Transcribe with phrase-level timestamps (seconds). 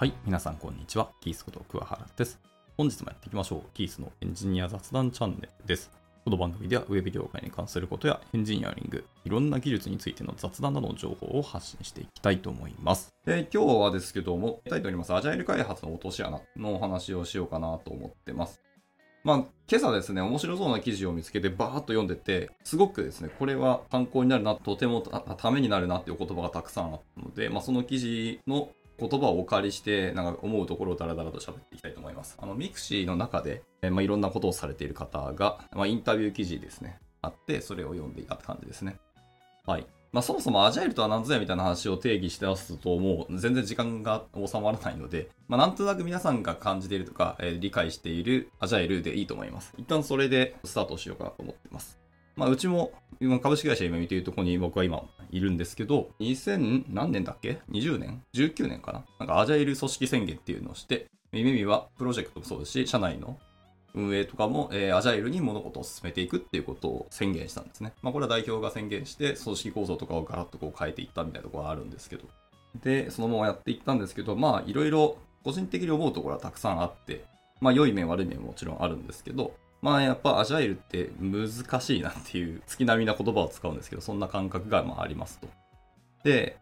[0.00, 1.10] はい、皆さんこんにちは。
[1.20, 2.40] キースこと桑原です。
[2.78, 3.62] 本日もやっていきましょう。
[3.74, 5.90] キースのエンジニア雑談チャンネルです。
[6.24, 13.12] この番組ではウェブ業界に関することやエンジニアリング、いろんな技術についての雑談などの情報を発信していきたいと思います。
[13.26, 18.62] で今日はですけども、タイトルにます、アジャイル開発の落とし穴のお話をしようかなと思ってます。
[19.22, 32.36] まあ、今朝ですね、面白そうな記事を見つけてバーッと読んでて、すごくですね、これは参考になるな、とてもたためになるなっていう言葉がたくさんあったので、まあ、その記事の言葉をお借りして、なんか思うところをダラダラと喋っていきたいと思います。
[32.40, 38.98] あの、ミクシーの中で、えーまあ、いろんなことをされている方が、まあ、インタビュー記事ですね、あって、それを読んでいたって感じですね。
[39.66, 39.86] はい。
[40.12, 49.72] まあ、そもそもアジャイルとは何ぞやみたいな話を定義して出すと、もう全然時間が収まらないので、まあ、なんとなく皆さんが感じているとか、えー理解しているアジャイルでいいと思います。
[49.78, 51.99] 一旦それでスタートしようかなと思ってます。
[52.36, 59.04] まあ、うちも、今株式会社ゆめみっていうところに僕は今いるんですけど、2000何年だっけ ?20 年 ?19 年かな？
[59.18, 63.38] なんかアジャイル組織宣言っていうのをして、耳々はプロジェクトもそうですし、社内の
[63.94, 67.92] 運営とかも、えーアジャイルに物事を進めていくっていうことを宣言したんですね。
[68.02, 72.24] まあ、これは代表が宣言して、組織構造とかをガラッとこう変えていったみたいなところがあるんですけど。
[72.82, 77.24] で、そのままやっていったんですけど、まあ、いろいろ個人的に思うところはたくさんあって、
[77.60, 85.48] まあ、良い面悪い面ももちろんあるんですけど、まあ、やっぱアジャイルって難しいなっていう月並みな言葉を使うんですけど、そんな感覚がまあありますと。
[86.24, 86.58] で、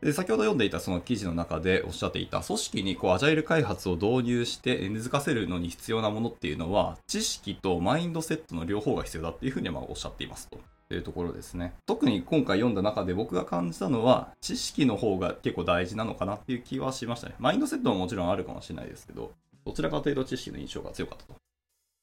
[0.00, 10.60] で先ほど読んでいたその記事の中でおっしゃっていた組織にこうアジャイル開発を導入して根付かせるのに必要なものっていうのは知識とマインドセットの両方が必要だっていうふうにまあおっしゃっていますと。
[10.90, 11.74] いうところですね。
[11.84, 17.34] 特に今回読んだ中で僕が感じたのは知識の方が結構大事なのかなっていう気はしましたね。
[17.38, 19.32] マインドセットももちろんあるかもしれないですけど、
[19.66, 21.47] どちらかというと知識の印象が強かったと。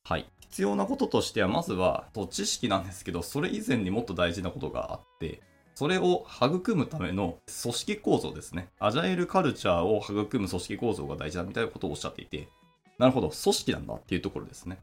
[0.08, 0.30] はい。
[0.40, 5.42] 必要なこととしては、まずは、と知識なんですけど、それ以前にもっと大事なことがあって、
[5.74, 8.70] それを育むための組織構造ですね。
[8.80, 12.48] アジャイルカルチャーを育む組織構造が大事だみたいなことをおっしゃっていて、
[13.00, 14.78] なるほど、組織なんだっていうところですね。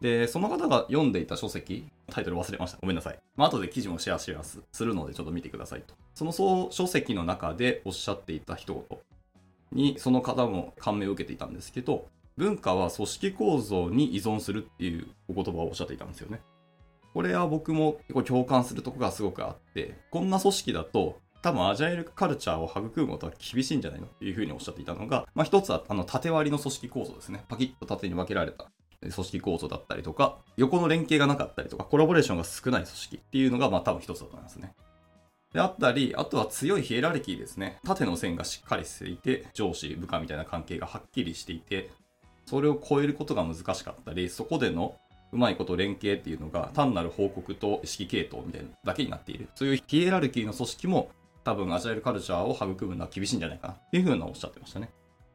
[0.00, 2.78] で、その方が読んでいた書籍、タイトル忘れました。
[2.80, 3.18] ごめんなさい。
[3.34, 5.94] まあ、後で記事もシェアシェアすするので、ちょっと見てくださいと。
[6.14, 8.98] そのそう書籍の中でおっしゃっていた一言
[9.72, 12.06] に、その方も感銘を受けていたんですけど、
[12.38, 16.40] 文化は組織構造に依存するっていうお言葉をおっしゃっていたんですよね。
[17.12, 27.44] これは僕も結構共感するとこがすごくあって、こんな組織だと、多分アジャイルカルチャーを育むことは厳しいんじゃないのっていうふうにおっしゃっていたのが、まあ一つはあの縦割りの組織構造ですね。
[27.48, 28.70] パキッと縦に分けられた
[29.00, 34.74] 組織構造だったりとか、横の連携がなかったりとか、コラボレーションが少ない組織っていうのがまあ多分一つだと思いますね。
[35.52, 37.78] であったり、あとは強いヒエラルキーですね。
[37.84, 41.90] 縦の線がしっかりしていて、上司、部下みたいな関係がはっきりしていて、
[42.48, 44.94] それを超えることが難しかったり、そこでの
[45.32, 49.48] うまいこと連携っていうのが単なる報告と指揮系統みたいなだけになっている。
[49.54, 51.10] そういうヒエラルキーの組織も
[51.44, 54.88] 多分アジャイルカルチャーを育むのは厳しいんじゃないかなっていうふうなおっしゃってましたね。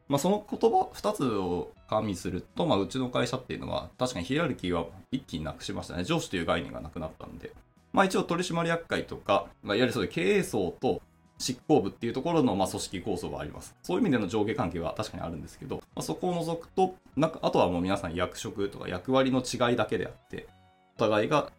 [0.07, 6.03] まあその言葉2つを加味すると、まあうちの会社っていうのは確かにヒエラルキーは一気になくしましたね。
[6.03, 7.51] 上司という概念がなくなったんで。
[7.91, 11.03] まあ一応取締役会とか、まあいわゆるそういう経営層と
[11.37, 13.75] 執行部っていうところのまあ組織構造があります。
[13.83, 20.47] そういう意味での上下関係は確かにあるんですけど、まあ、そこを除くと、なんかあとはもう皆さん役職とか役割の違いだけであって、
[20.95, 21.51] お互いが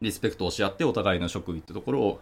[0.00, 2.20] リスペクトをし合ってお互いの職位ってところを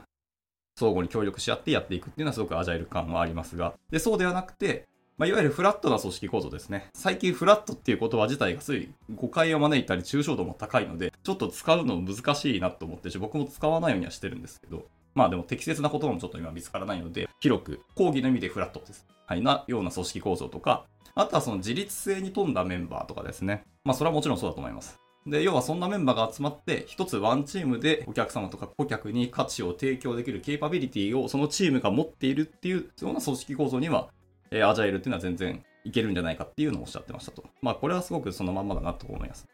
[0.76, 4.86] 相互に協力し合ってやっていくっていうのはすごくアジャイル感はありますが、で、そうではなくて、
[5.16, 6.86] まあ、いわゆるフラットな組織構造ですね。
[6.94, 19.06] 最近フラットっていう言葉自体がすごい誤解を招いたり抽象度も高いので、ちょっと使うの難しいなと思ってし、僕も使わないようにはしてるんですけど、まあでも適切な言葉もちょっと今見つからないので、広く講義の意味でフラットです。
[19.26, 23.64] はい、なような組織構造とか、あとはその自立性に富んだメンバーとかですね。
[23.84, 24.98] まあそれはもちろんそうだと思います。
[25.26, 34.08] で、要はそんなメンバーが集まって、一つワンチームでお客様とか顧客に価値を提供できるケーパビリティをそのチームが持っているっていうような組織構造には、
[34.50, 37.44] えーアジャイルっていうのは全然いけるんじゃないかっていうのをおっしゃってましたと。
[37.60, 39.46] まあこれはすごくそのまんまだなと思います。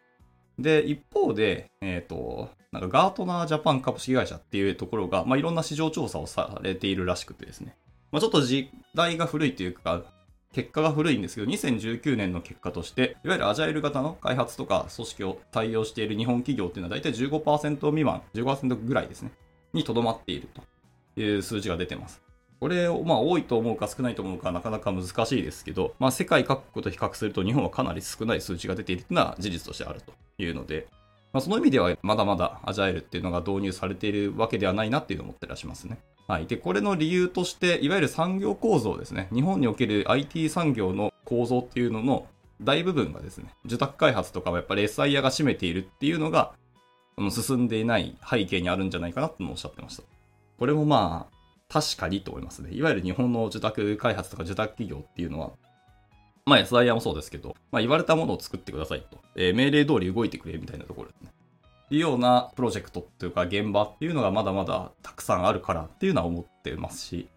[0.58, 7.76] で、一方で、えっ、と、なんかガートナージャパン株式会社っていうところが、まあいろんな市場調査をされているらしくてですね。
[8.12, 10.02] まあちょっと時代が古いというか、
[10.52, 19.32] 結果が古いんですけど、2019年の結果として、いわゆるアジャイル型の開発とか組織を対応している日本企業っていうのは大体15%未満、15%ぐらいですね、
[19.72, 22.24] にとどまっているという数字が出てます。
[22.64, 30.87] これをまあ多いと思うか少ないと思うかなかなか難しいですけど、まあ世界各国と比較すると日本はかなり少ない数値が出ているというのは事実としてあるというので、
[31.34, 35.99] まあ、その意味ではまだまだアジャイルっていうのが導入されているわけではないなっていうのを思ってらっしゃいますね。
[36.26, 36.46] はい。
[36.46, 39.28] で、これの理由として、いわゆる産業構造ですね。
[39.31, 42.26] 日本における IT 産業の構造っていうのの
[42.62, 46.55] 大部分がですね、受託開発とかはやっぱり SIA が占めているっていうのが、
[47.19, 50.02] の進んでいない背景にあるんじゃないかなともおっしゃってました。
[50.58, 51.33] これもまあ、
[51.69, 52.70] 確かにと思いますね。
[52.72, 55.52] いわゆる日本の受託開発とか受託企業っていうのは、
[56.46, 59.19] まあ SIR もそうですけど、まあ言われたものを作ってくださいと。
[59.34, 61.31] えー、命令通り動いてくれみたいなところですね。
[61.90, 67.28] いうようなプロジェクトっていうか現場っていうのがまだまだたくさんあるからっていうのは思ってますし、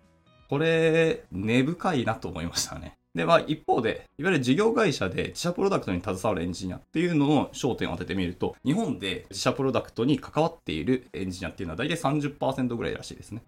[0.49, 2.97] これ、根深いなと思いましたね。
[3.13, 13.41] で、まあ一方で、いわゆる事業会社で自社プロダクトに携わるエンジニアっていうのの焦点を当ててみると、日本で自社プロダクトに関わっているエンジニアっていうのは大体30%ぐらいらしいですね。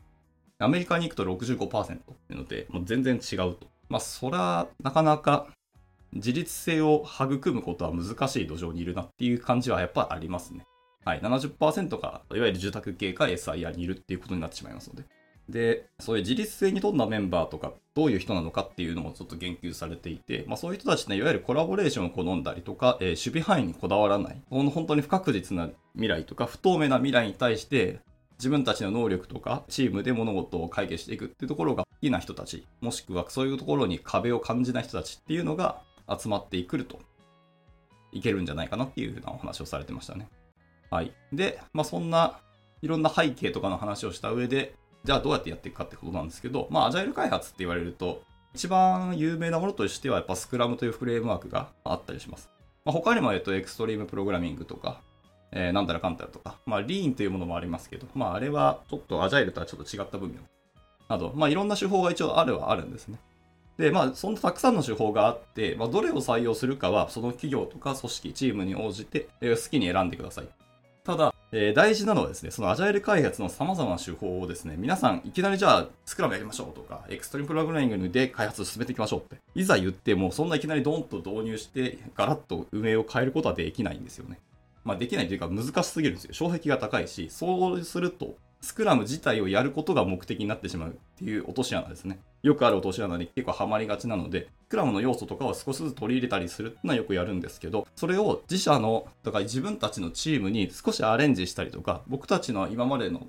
[0.60, 3.68] アメリカに行くと65%っていうので、もう全然違うと。
[3.88, 5.48] まあそら、なかなか
[6.14, 10.66] 自立性を育むことは難しい土壌にいるなっていう感じはやっぱありますね。
[11.06, 15.04] はい、70%がいわゆる住宅系か SIR にいるっていうことになってしまいますので。
[15.48, 28.00] で、そういう自立性に富んだメンバーとか、どういう人なのかっていうのもちょっと言及されていて、まあそういう人たちね、いわゆるコラボレーションを好んだりとか、えー、守備範囲にこだわらない、この本当に不確実な未来とか、不透明な未来に対して、
[28.40, 37.00] 自分たちの能力とか、チームで物事を解決していくっていうところが好きな人たち、もしくはそういうところに壁を感じない人たちっていうのが集まってくると、
[38.12, 40.28] いけるんじゃないかなっていうふうなお話をされてましたね。
[40.90, 41.14] はい。
[41.32, 42.40] で、まあそんな
[42.82, 52.50] いろんな背景とかの話をした上で、じゃあどうやってやっていくかってことなんですけど、まあ、アジャイル開発って言われると、一番有名なものとしては、やっぱスクラムというフレームワークがあったりします。
[52.86, 55.02] まあ、他にも、えっと、エクストリームプログラミングとか、
[55.52, 60.36] えー、なんたらかんたらとか、まあ、リーンというものもありますけど、まあ、あれはちょっとアジャイルとはちょっと違った分野
[61.08, 63.18] など、まあ、いろんな手法が一応あるはあるんですね。
[63.78, 70.48] で、まあ、そんなたくさんの手法があって、まあ、どれを採用するかは、その企業とか組織、チームに応じて、えー、好きに選んでください。
[71.06, 84.40] ただ、えー、大事なのはですね、そのアジャイル開発の様々な手法をですね、皆さんいきなりじゃあスクラムやりましょうとか、エクストリームプログラミングで開発を進めていきましょうって、いざ言っても、そんないきなりドンと導入して、ガラッと運営を変えることはできないんですよね。
[84.90, 86.34] まあできないというか難しすぎるんですよ。
[86.34, 92.20] 障壁が高いし、そうすると、スクラム自体をやることが目的になってしまうっていう落とし穴ですね。
[92.42, 103.28] よくある落とし穴に結構ハマりがちなので、スクラムの要素とかを少しずつ取り入れたりするのはよくやるんですけど、それを自社の、とか自分たちのチームに少しアレンジしたりとか、僕たちの今までの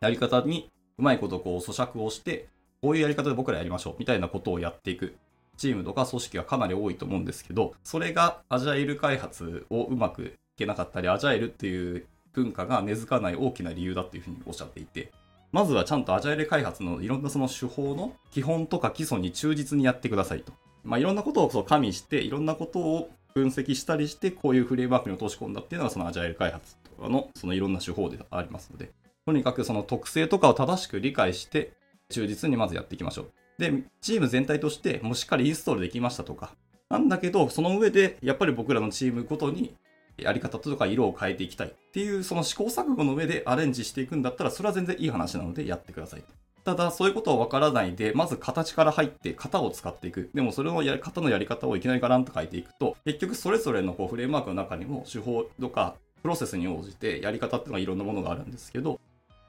[0.00, 2.48] やり方にうまいことこう咀嚼をして、
[2.80, 5.16] こういうやり方で僕らやりましょうみたいなことをやっていく
[5.58, 15.12] チームとか組織がかなり多いと思うんですけど、それがアジャイル開発をうまくけなかったり、アジャイルっていう文化が根付かない大きな理由だっていうふうにおっしゃっていて、
[15.52, 20.52] まずはちゃんとアジャイル開発のいろんなその手法の基本とか基礎に忠実にやってくださいと。
[20.84, 28.90] まあ、いろんなことをそう加味して、いろんなことを分析したりして、こういうフレームワークに落とし込んだっていうのがそのアジャイル開発とかのそのいろんな手法でありますので、
[29.26, 31.72] とにかくその特性とかを正しく理解して、
[32.10, 33.32] 忠実にまずやっていきましょう。
[33.58, 36.52] で、チーム全体としてもうしっかりインストールできましたとか、
[36.88, 39.74] なんだけど、その上でやっぱり僕らのチームごとに
[40.18, 46.24] やり方とか色を変えていきたいっていうその試行錯誤の上でアレンジしていくんだったらそれは全然いい話なのでやってください。
[46.64, 50.30] ただそういうことはわからないでまず形から入って型を使っていく。
[50.34, 59.00] でもそれのやり方のやり方をいきなりガランと書いていくと結局それぞれのこうフレームワークの中にも手法とかプロセスに応じてやり方っていうのはいろんなものがあるんですけど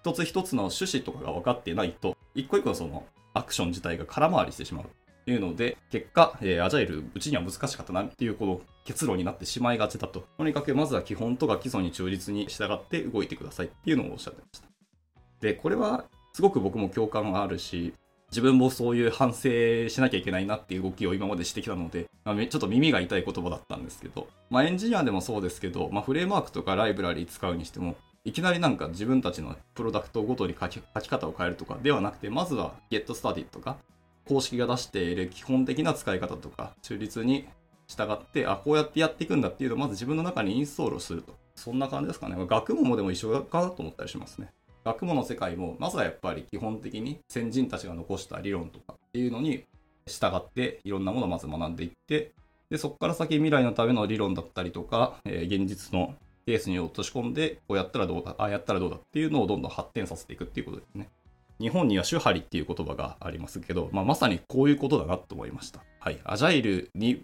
[0.02, 4.86] 一つ一つの趣旨とかが分かってないと一個一個のそのアクション自体が空回りしてしまう。
[5.32, 10.26] いうので、結果、えー、アジャイル、うちには難しかったなっていうこの結論になってしまいがちだと。
[10.38, 14.68] とにかくまずは基本とか基礎に忠実に従って動いてくださいっていうのをおっしゃってました。
[15.42, 17.94] で、これはすごく僕も共感があるし、
[18.32, 27.96] 自分もそういう反省しなきゃいけないなっていう動きを今までしてきたので、まあ、ちょっと耳が痛い言葉だったんですけど、まあ、エンジニアでもそうですけど、まあ、フレームワークとかライブラリ使うにしても、
[28.26, 33.78] いきなりなんか自分たちのプロダクトごとに書き書き方を変えるとかではなくて、まずは Get Started とか、
[34.30, 37.48] 公式が出している基本的な使い方とか、中立に
[37.88, 41.34] 従って、あ、こうやってやっていくんだっていうのをまず自分の中にインストールをすると。
[41.56, 42.36] そんな感じですかね。
[42.38, 44.54] 学問もでも一緒かなと思ったりしますね。
[44.86, 49.66] 学問の世界も、まずはやっぱり基本的に先人たちが残した理論とかっていうのに
[50.06, 52.32] 従っていろんなものをまず学んでいって、
[52.70, 56.14] で、そこから先未来のための理論だったりとか、えー、現実の
[56.46, 61.10] ケースに落とし込んで、こうやったらどうだ、ああやったらどうだっていうのをどんどん発展させていくっていうことですね。
[61.60, 65.82] 日本には手張りっていう言葉がありますけど、まあ、まさにこういうことだなと思いました。
[66.00, 66.20] はい。
[66.24, 67.24] アジャイルに、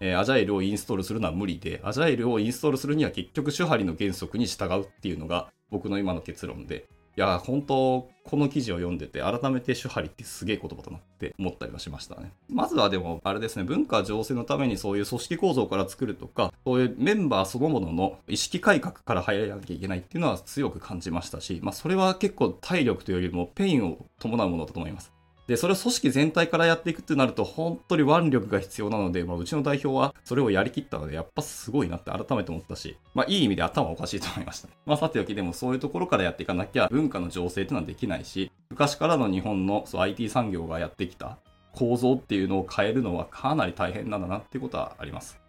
[0.00, 6.86] えー、アジャイルをインストールするのは無理で、アジャイルをインストールするには結局手張りの原則に従うっていうのが僕の今の結論で、
[7.20, 12.32] や、本当この記事を読んでて、改めて手張りってすげえ言葉だなって思ったりはしましたね。
[12.48, 25.12] まずはでも、あれですね、文化醸成のためにそういう組織構造から作るとか、そういうメンバーそのものの意識改革から入らなきゃいけないっていうのは強く感じましたし、まあそれは結構体力というよりもペインを伴うものだと思います。
[25.50, 34.68] で、それを組織全体からやっていくってなると、本当に腕力が必要なので、まあ、うちの代表はそれをやりきったので、やっぱすごいなって改めて思ったし、まあ、いい意味で頭おかしいと思いました。
[34.86, 41.38] まあ、さておきでもそういうところからやっていかなきゃ、文化の醸成っていうのはできないし、昔からの日本のそう IT 産業がやってきた、
[41.72, 45.40] 構造っていうのを変えるのはかなり大変なんだなっていうことはあります。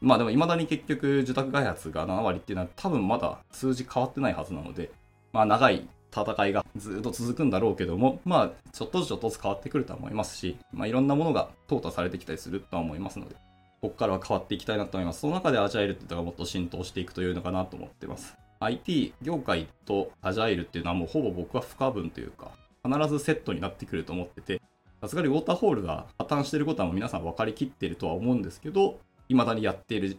[0.00, 4.90] まあでも未だに結局受託開発が7割っていうのは多分まだ数字変わってないはずなので、
[5.32, 13.34] まあ長い戦いがずっと続くんだろうけども、まあちょっとずつちょっとずつ変わってくるとは思いますし、まあいろんなものが淘汰されてきたりするとは思いますので、
[13.80, 15.20] ここからは変わっていきたいなと思います。
[15.20, 18.36] その中でアジャイルっていうのがもっと浸透していくというのかなと思ってます。
[18.60, 22.50] IT 業界とアジャイルっていうのはもうほぼ僕は不可分というか、
[22.84, 24.60] 必ずセットになってくると思ってて、
[25.00, 28.98] さすがにウォーターホールが破綻してることはもう皆さん分かりきってるとは思うんですけど、
[29.28, 30.16] 未だにやっている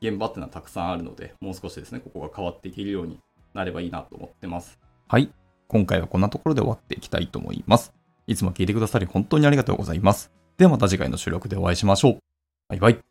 [0.00, 3.18] 現場っていうのはたくさんあるので、もう少しですね、ここが変わっていけるように
[3.52, 4.78] なればいいなと思ってます。
[5.10, 5.28] はい。
[5.66, 7.92] 今回はこんなところで終わっていきたいと思います。
[8.28, 10.30] いつも聞いてくださり本当にありがとうございます。
[10.56, 12.18] ではまた次回の収録でお会いしましょう。
[12.68, 13.09] バイバイ。